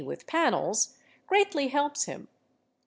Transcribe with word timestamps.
with 0.03 0.25
panels, 0.25 0.95
greatly 1.27 1.67
helps 1.67 2.05
him. 2.05 2.27